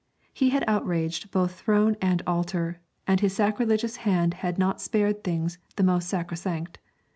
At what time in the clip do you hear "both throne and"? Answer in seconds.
1.29-2.23